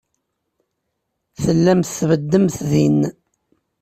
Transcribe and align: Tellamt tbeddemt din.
Tellamt 1.43 1.93
tbeddemt 1.99 2.53
din. 2.71 2.99